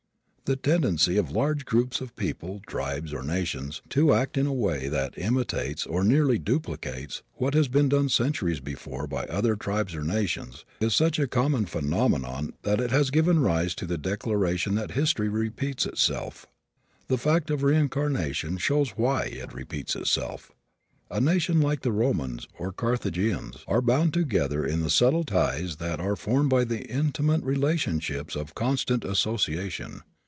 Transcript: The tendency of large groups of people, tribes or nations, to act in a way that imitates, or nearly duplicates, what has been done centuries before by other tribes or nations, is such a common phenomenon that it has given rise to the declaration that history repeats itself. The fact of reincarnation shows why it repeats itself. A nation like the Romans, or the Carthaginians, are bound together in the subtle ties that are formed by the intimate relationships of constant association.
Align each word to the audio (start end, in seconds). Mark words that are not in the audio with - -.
The 0.45 0.57
tendency 0.57 1.15
of 1.15 1.31
large 1.31 1.63
groups 1.63 2.01
of 2.01 2.13
people, 2.17 2.59
tribes 2.67 3.13
or 3.13 3.23
nations, 3.23 3.81
to 3.87 4.13
act 4.13 4.35
in 4.37 4.45
a 4.45 4.51
way 4.53 4.89
that 4.89 5.17
imitates, 5.17 5.85
or 5.85 6.03
nearly 6.03 6.37
duplicates, 6.37 7.23
what 7.35 7.53
has 7.53 7.69
been 7.69 7.87
done 7.87 8.09
centuries 8.09 8.59
before 8.59 9.07
by 9.07 9.23
other 9.27 9.55
tribes 9.55 9.95
or 9.95 10.03
nations, 10.03 10.65
is 10.81 10.93
such 10.93 11.19
a 11.19 11.25
common 11.27 11.67
phenomenon 11.67 12.51
that 12.63 12.81
it 12.81 12.91
has 12.91 13.11
given 13.11 13.39
rise 13.39 13.73
to 13.75 13.85
the 13.85 13.97
declaration 13.97 14.75
that 14.75 14.91
history 14.91 15.29
repeats 15.29 15.85
itself. 15.85 16.45
The 17.07 17.17
fact 17.17 17.49
of 17.49 17.63
reincarnation 17.63 18.57
shows 18.57 18.89
why 18.97 19.27
it 19.27 19.53
repeats 19.53 19.95
itself. 19.95 20.51
A 21.09 21.21
nation 21.21 21.61
like 21.61 21.79
the 21.79 21.93
Romans, 21.93 22.45
or 22.59 22.71
the 22.71 22.73
Carthaginians, 22.73 23.63
are 23.69 23.81
bound 23.81 24.13
together 24.13 24.65
in 24.65 24.81
the 24.81 24.89
subtle 24.89 25.23
ties 25.23 25.77
that 25.77 26.01
are 26.01 26.17
formed 26.17 26.49
by 26.49 26.65
the 26.65 26.85
intimate 26.89 27.41
relationships 27.43 28.35
of 28.35 28.53
constant 28.53 29.05
association. 29.05 30.01